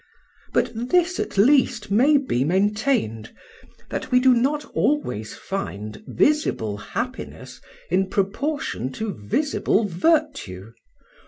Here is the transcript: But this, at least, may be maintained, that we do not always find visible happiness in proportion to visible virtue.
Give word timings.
But 0.51 0.71
this, 0.89 1.19
at 1.19 1.37
least, 1.37 1.91
may 1.91 2.17
be 2.17 2.43
maintained, 2.43 3.31
that 3.91 4.09
we 4.09 4.19
do 4.19 4.33
not 4.33 4.65
always 4.73 5.35
find 5.35 6.01
visible 6.07 6.75
happiness 6.77 7.61
in 7.91 8.09
proportion 8.09 8.91
to 8.93 9.13
visible 9.13 9.83
virtue. 9.85 10.73